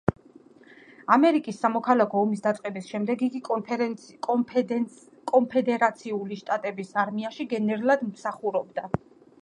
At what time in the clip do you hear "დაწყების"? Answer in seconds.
2.45-2.87